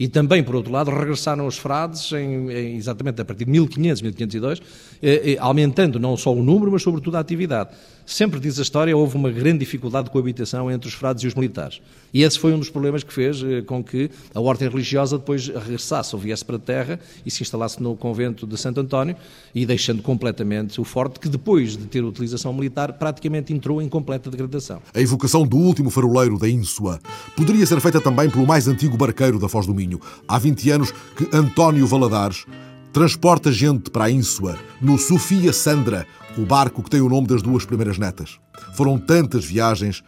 [0.00, 4.00] E também, por outro lado, regressaram os frades em, em, exatamente a partir de 1500,
[4.00, 4.62] 1502,
[5.02, 7.68] eh, eh, aumentando não só o número, mas sobretudo a atividade.
[8.10, 11.34] Sempre diz a história, houve uma grande dificuldade de coabitação entre os frades e os
[11.34, 11.80] militares.
[12.12, 15.46] E esse foi um dos problemas que fez eh, com que a ordem religiosa depois
[15.46, 19.14] regressasse ou viesse para a terra e se instalasse no convento de Santo António
[19.54, 24.28] e deixando completamente o forte, que depois de ter utilização militar praticamente entrou em completa
[24.28, 24.82] degradação.
[24.92, 26.98] A evocação do último faroleiro da Ínsua
[27.36, 30.92] poderia ser feita também pelo mais antigo barqueiro da Foz do Minho, Há 20 anos
[31.16, 32.44] que António Valadares
[32.92, 37.42] transporta gente para a Ínsua no Sofia Sandra, o barco que tem o nome das
[37.42, 38.38] duas primeiras netas.
[38.74, 40.02] Foram tantas viagens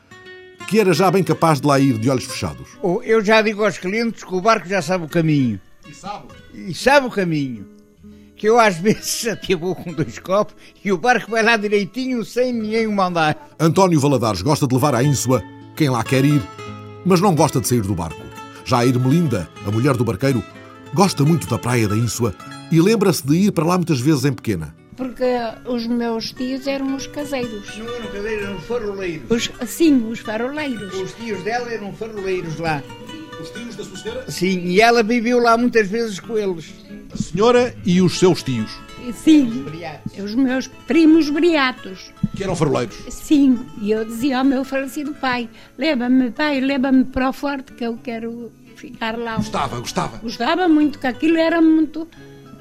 [0.68, 2.68] que era já bem capaz de lá ir de olhos fechados.
[2.82, 5.60] Oh, eu já digo aos clientes que o barco já sabe o caminho.
[5.88, 6.26] E sabe?
[6.54, 7.66] E sabe o caminho.
[8.36, 10.54] Que eu às vezes até vou com dois copos
[10.84, 13.50] e o barco vai lá direitinho sem ninguém o mandar.
[13.58, 15.42] António Valadares gosta de levar à Ínsua
[15.76, 16.42] quem lá quer ir,
[17.04, 18.22] mas não gosta de sair do barco.
[18.64, 20.42] Já a Irmelinda, a mulher do barqueiro,
[20.94, 22.34] gosta muito da praia da Ínsua
[22.70, 24.74] e lembra-se de ir para lá muitas vezes em pequena.
[25.02, 25.24] Porque
[25.66, 27.76] os meus tios eram os caseiros.
[27.76, 29.30] Não eram caseiros, eram faroleiros.
[29.30, 30.94] Os, sim, os faroleiros.
[30.94, 32.80] Os tios dela eram faroleiros lá.
[33.40, 34.30] Os tios da sua senhora?
[34.30, 36.72] Sim, e ela viveu lá muitas vezes com eles.
[37.12, 38.70] A senhora e os seus tios?
[39.12, 39.64] Sim,
[40.22, 42.12] os meus primos briatos.
[42.36, 42.96] Que eram faroleiros?
[43.08, 47.84] Sim, e eu dizia ao meu falecido pai: leva-me, pai, leva-me para o forte que
[47.84, 49.36] eu quero ficar lá.
[49.36, 50.18] Gostava, gostava.
[50.18, 52.06] Gostava muito, que aquilo era muito.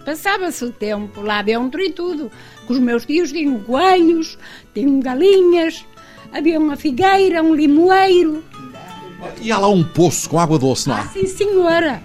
[0.05, 2.31] Passava-se o tempo lá dentro e tudo.
[2.65, 4.37] Com os meus tios tinham coelhos,
[4.73, 5.85] tinham galinhas,
[6.31, 8.43] havia uma figueira, um limoeiro.
[9.41, 11.01] E há lá um poço com água doce, não há?
[11.01, 12.01] Ah, sim, senhora.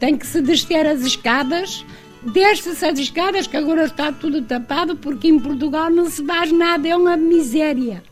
[0.00, 1.84] Tem que se descer as escadas
[2.26, 6.88] Desce-se as escadas, que agora está tudo tapado, porque em Portugal não se faz nada,
[6.88, 8.02] é uma miséria.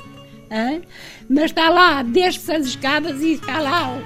[0.50, 0.82] Hein?
[1.28, 3.98] Mas está lá, desce-se as escadas e está lá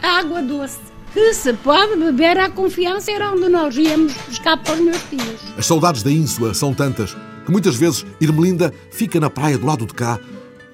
[0.00, 0.87] água doce.
[1.18, 5.40] Que se pode beber à confiança, era onde nós íamos buscar para os meus tios.
[5.58, 7.12] As saudades da Ínsula são tantas
[7.44, 10.20] que muitas vezes Irmelinda fica na praia do lado de cá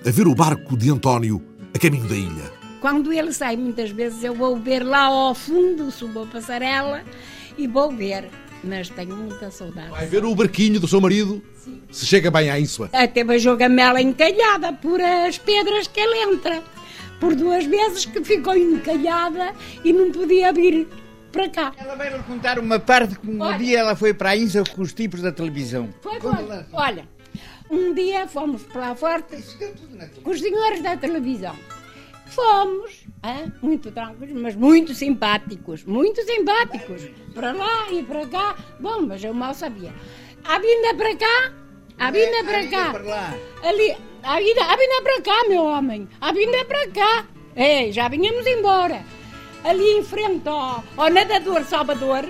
[0.07, 1.43] a ver o barco de António
[1.75, 2.53] a caminho da ilha.
[2.79, 7.03] Quando ele sai, muitas vezes eu vou ver lá ao fundo, subo a passarela
[7.57, 8.29] e vou ver
[8.63, 9.91] mas tenho muita saudade.
[9.91, 11.83] Vai ver o barquinho do seu marido Sim.
[11.91, 12.89] se chega bem à Ínsula.
[12.93, 16.63] Até vejo a gamela encalhada por as pedras que ele entra.
[17.25, 20.87] Por duas vezes que ficou encalhada e não podia vir
[21.33, 21.73] para cá.
[21.79, 24.83] Ela vai-lhe contar uma parte que um olha, dia ela foi para a Ínsula com
[24.83, 25.89] os tipos da televisão.
[26.03, 27.09] Foi, olha, olha,
[27.71, 29.43] um dia fomos para lá forte
[30.23, 31.57] com os senhores da televisão.
[32.27, 33.51] Fomos, hein?
[33.63, 37.09] muito tranquilos, mas muito simpáticos, muito simpáticos.
[37.33, 38.55] Para lá e para cá.
[38.79, 39.95] Bom, mas eu mal sabia.
[40.45, 41.53] A vinda para cá,
[41.99, 43.35] a vinda para cá.
[43.63, 46.09] Ali, a vinda, a vinda para cá, meu homem.
[46.21, 47.27] A vinda para cá.
[47.55, 49.03] É, já vinhamos embora.
[49.63, 52.27] Ali em frente ao, ao nadador Salvador,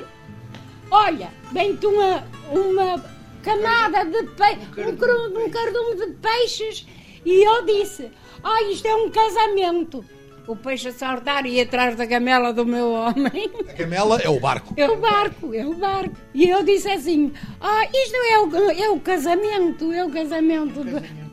[0.90, 3.04] olha, vem-te uma, uma
[3.42, 6.86] camada de peixes, um, um cardume de peixes,
[7.24, 8.10] e eu disse,
[8.42, 10.04] ah, isto é um casamento.
[10.46, 13.50] O peixe a saltar e atrás da gamela do meu homem.
[13.66, 14.74] A gamela é o barco.
[14.76, 16.14] É o barco, é o barco.
[16.34, 20.80] E eu disse assim: Ah, isto é o, é o casamento, é o casamento.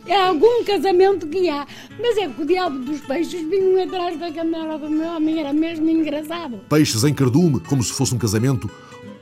[0.05, 1.65] É algum casamento que há.
[1.99, 5.53] Mas é que o diabo dos peixes vinham atrás da gamela do meu homem, era
[5.53, 6.59] mesmo engraçado.
[6.69, 8.69] Peixes em cardume, como se fosse um casamento.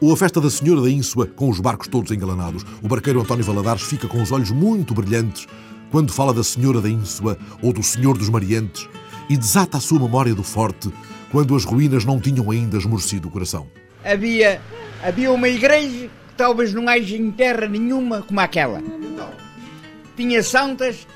[0.02, 2.63] Ou a festa da Senhora da Ínsua, com os barcos todos engalanados.
[2.82, 5.46] O barqueiro António Valadares fica com os olhos muito brilhantes
[5.92, 8.88] quando fala da Senhora da Ínsua ou do Senhor dos Mariantes
[9.30, 10.89] e desata a sua memória do forte
[11.32, 13.68] quando as ruínas não tinham ainda esmorecido o coração.
[14.04, 14.62] Havia,
[15.04, 18.82] havia uma igreja que talvez não haja em terra nenhuma como aquela.
[20.19, 21.08] Tinha santas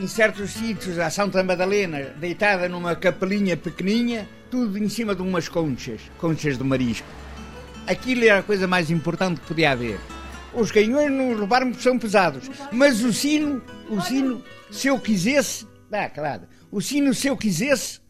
[0.00, 5.46] em certos sítios, a Santa Madalena, deitada numa capelinha pequeninha, tudo em cima de umas
[5.46, 7.06] conchas, conchas de marisco.
[7.86, 10.00] Aquilo era a coisa mais importante que podia haver.
[10.54, 12.50] Os canhões não levaram porque são pesados.
[12.72, 18.00] Mas o sino, o sino, se eu quisesse, dá, claro, o sino, se eu quisesse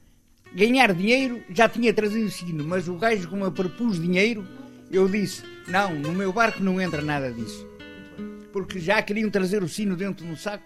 [0.54, 2.62] ganhar dinheiro, já tinha trazido o sino.
[2.62, 4.46] Mas o gajo, como eu propus dinheiro,
[4.92, 7.68] eu disse: não, no meu barco não entra nada disso.
[8.52, 10.64] Porque já queriam trazer o sino dentro do saco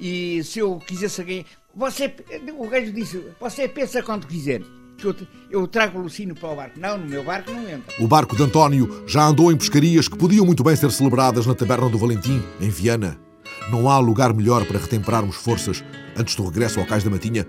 [0.00, 1.44] e se eu quisesse ganhar.
[1.74, 2.14] Você,
[2.56, 4.62] o gajo disse: você pensa quanto quiser
[4.96, 5.14] que eu,
[5.50, 6.80] eu trago o Lucino para o barco.
[6.80, 7.94] Não, no meu barco não entra.
[8.02, 11.54] O barco de António já andou em pescarias que podiam muito bem ser celebradas na
[11.54, 13.18] Taberna do Valentim, em Viana.
[13.70, 15.84] Não há lugar melhor para retemperarmos forças
[16.16, 17.46] antes do regresso ao Cais da Matinha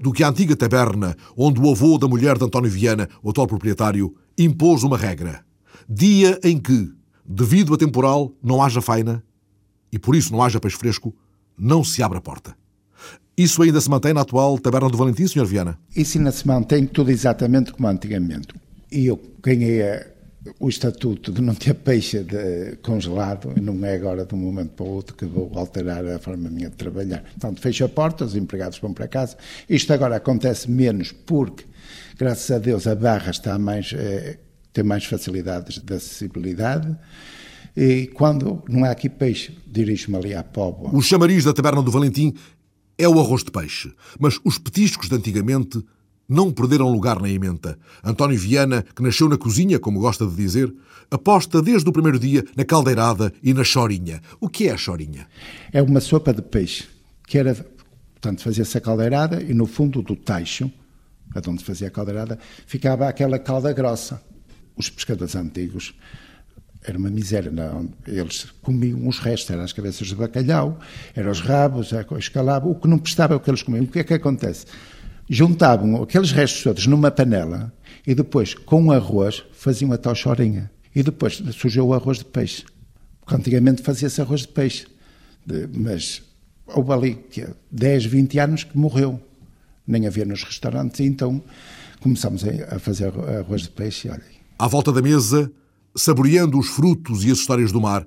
[0.00, 3.46] do que a antiga taberna onde o avô da mulher de António Viana, o atual
[3.46, 5.44] proprietário, impôs uma regra.
[5.88, 6.92] Dia em que,
[7.24, 9.22] devido a temporal, não haja faina
[9.90, 11.14] e por isso não haja peixe fresco,
[11.56, 12.56] não se abre a porta.
[13.36, 15.44] Isso ainda se mantém na atual Taberna do Valentim, Sr.
[15.44, 15.78] Viana?
[15.94, 18.48] Isso ainda se mantém tudo exatamente como antigamente.
[18.92, 19.82] E eu ganhei
[20.60, 24.70] o estatuto de não ter peixe de, congelado, e não é agora de um momento
[24.70, 27.22] para o outro que vou alterar a forma minha de trabalhar.
[27.22, 29.36] Portanto, fecho a porta, os empregados vão para casa.
[29.68, 31.64] Isto agora acontece menos porque,
[32.18, 34.38] graças a Deus, a barra está mais, é,
[34.74, 36.94] tem mais facilidades de acessibilidade.
[37.76, 40.90] E quando não há aqui peixe, dirijo-me ali à Póvoa.
[40.92, 42.34] O chamariz da Taberna do Valentim
[42.98, 45.82] é o arroz de peixe, mas os petiscos de antigamente
[46.28, 47.78] não perderam lugar na emenda.
[48.02, 50.74] António Viana, que nasceu na cozinha, como gosta de dizer,
[51.10, 54.20] aposta desde o primeiro dia na caldeirada e na chorinha.
[54.40, 55.26] O que é a chorinha?
[55.72, 56.84] É uma sopa de peixe,
[57.26, 60.70] que era, portanto, fazia-se a caldeirada e no fundo do tacho,
[61.46, 64.20] onde fazia a caldeirada, ficava aquela calda grossa.
[64.76, 65.94] Os pescadores antigos
[66.82, 67.50] era uma miséria.
[67.50, 67.88] Não?
[68.06, 70.78] Eles comiam os restos, eram as cabeças de bacalhau,
[71.14, 73.84] eram os rabos, o escalabo, o que não prestava é o que eles comiam.
[73.84, 74.66] O que é que acontece?
[75.28, 77.72] juntavam aqueles restos todos numa panela
[78.06, 80.70] e depois, com arroz, faziam a tal chorinha.
[80.94, 82.64] E depois surgiu o arroz de peixe.
[83.20, 84.86] Porque antigamente fazia-se arroz de peixe.
[85.44, 86.22] De, mas
[86.66, 89.20] houve ali que 10, 20 anos que morreu.
[89.86, 91.00] Nem havia nos restaurantes.
[91.00, 91.42] E então
[92.00, 94.08] começamos a fazer arroz de peixe.
[94.08, 94.33] Olha.
[94.56, 95.50] À volta da mesa,
[95.96, 98.06] saboreando os frutos e as histórias do mar,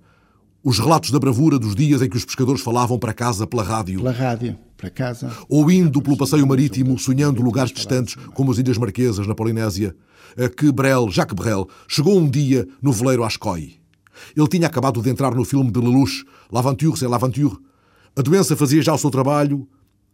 [0.63, 3.99] os relatos da bravura dos dias em que os pescadores falavam para casa pela rádio.
[3.99, 5.29] Pela rádio, para casa.
[5.49, 9.93] Ou indo pelo passeio marítimo, sonhando lugares distantes, como as Ilhas Marquesas, na Polinésia,
[10.37, 13.75] a que Brel, Jacques Brel, chegou um dia no veleiro Ascoi.
[14.35, 17.57] Ele tinha acabado de entrar no filme de Lelouch, L'Aventure, c'est l'Aventure.
[18.15, 19.67] A doença fazia já o seu trabalho.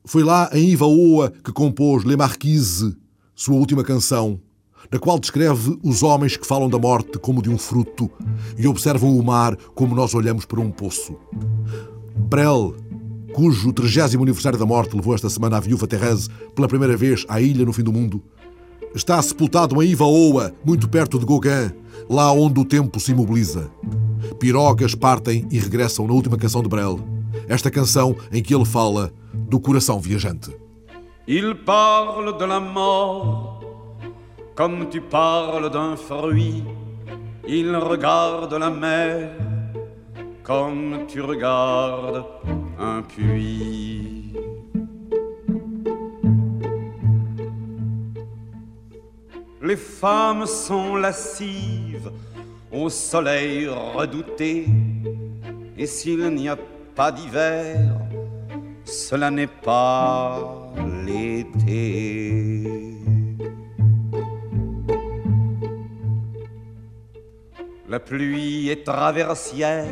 [0.04, 2.98] Foi lá em Ivaoa que compôs Le Marquise,
[3.36, 4.42] sua última canção,
[4.92, 8.10] na qual descreve os homens que falam da morte como de um fruto
[8.58, 11.16] e observam o mar como nós olhamos para um poço.
[12.16, 12.76] Brel,
[13.34, 17.42] cujo 30 aniversário da morte levou esta semana a viúva Thérèse pela primeira vez à
[17.42, 18.22] ilha no fim do mundo,
[18.96, 21.72] está sepultado em Ivaoa, muito perto de Gauguin,
[22.10, 23.72] lá onde o tempo se imobiliza.
[24.40, 27.00] Pirogas partem e regressam na última canção de Brel,
[27.48, 30.56] esta canção em que ele fala do coração viajante.
[31.26, 33.63] Il parle de la mort
[34.56, 36.64] comme tu parles d'un fruit.
[37.48, 39.32] Il regarde la mer
[40.44, 42.24] comme tu regardes
[42.80, 44.34] un puits.
[49.62, 52.12] Les femmes sont lascives
[52.72, 54.68] au soleil redouté,
[55.78, 56.58] et s'il n'y a
[56.96, 57.78] pas d'hiver,
[58.84, 60.74] cela n'est pas
[61.06, 62.63] l'été.
[67.94, 69.86] La pluie est traversière,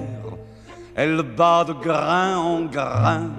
[0.95, 3.29] elle bat de grain en grain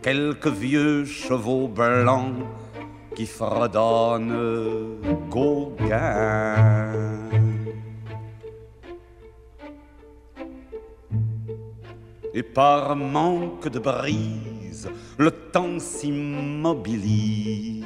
[0.00, 2.46] quelques vieux chevaux blancs
[3.14, 4.96] qui fredonnent
[5.28, 6.54] Gauguin.
[12.32, 17.84] Et par manque de brise, le temps s'immobilise.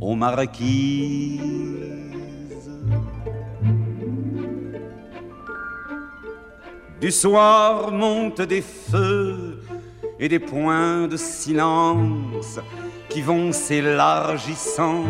[0.00, 2.06] Aux marquises
[7.00, 9.60] Du soir montent des feux
[10.18, 12.58] et des points de silence
[13.10, 15.04] qui vont s'élargissant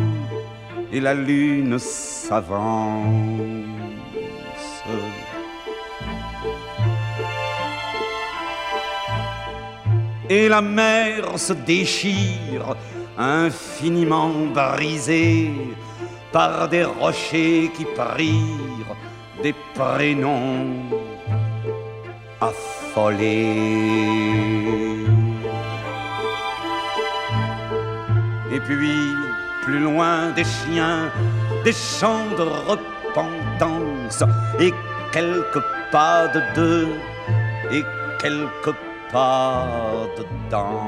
[0.92, 3.04] et la lune s'avance.
[10.28, 12.74] Et la mer se déchire,
[13.16, 15.52] infiniment brisée
[16.32, 18.96] par des rochers qui prirent
[19.40, 21.05] des prénoms
[22.40, 23.46] affolé.
[28.52, 29.14] Et puis,
[29.62, 31.10] plus loin des chiens,
[31.64, 34.22] des chants de repentance,
[34.60, 34.72] et
[35.12, 36.88] quelques pas de deux,
[37.70, 37.84] et
[38.20, 38.76] quelques
[39.12, 40.86] pas de danse.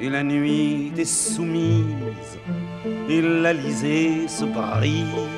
[0.00, 2.38] Et la nuit est soumise
[3.08, 5.37] et l'Alizé se brise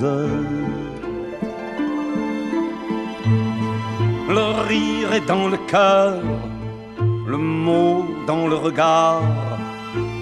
[0.00, 0.36] aux.
[4.28, 6.20] Le rire est dans le cœur,
[7.26, 9.22] le mot dans le regard,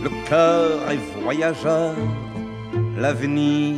[0.03, 1.95] le cœur est voyageur,
[2.99, 3.77] l'avenir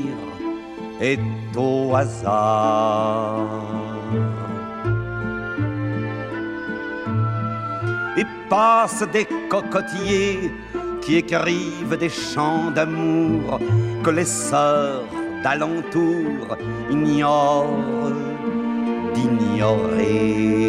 [1.00, 1.20] est
[1.56, 3.74] au hasard.
[8.16, 10.50] et passent des cocotiers
[11.04, 13.60] qui écrivent des chants d'amour
[14.02, 15.04] que les sœurs
[15.42, 16.56] d'alentour
[16.90, 18.12] ignorent
[19.14, 20.64] d'ignorer.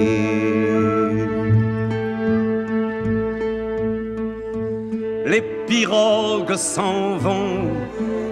[5.26, 7.72] Les pirogues s'en vont,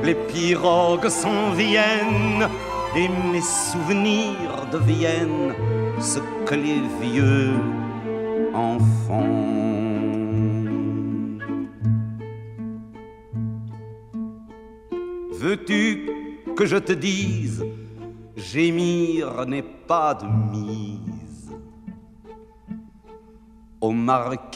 [0.04, 2.48] les pirogues s'en viennent,
[2.96, 5.54] et mes souvenirs deviennent
[6.00, 7.54] ce que les vieux
[8.54, 8.78] en
[9.08, 9.83] font.
[15.44, 16.08] Veux-tu
[16.56, 17.66] que je te dise,
[18.38, 21.52] gémir n'est pas de mise.
[23.82, 24.56] Aux marquises